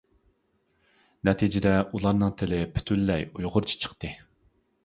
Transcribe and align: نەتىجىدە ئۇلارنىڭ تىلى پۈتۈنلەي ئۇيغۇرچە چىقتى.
نەتىجىدە 1.29 1.75
ئۇلارنىڭ 1.83 2.33
تىلى 2.41 2.63
پۈتۈنلەي 2.79 3.27
ئۇيغۇرچە 3.29 3.81
چىقتى. 3.85 4.13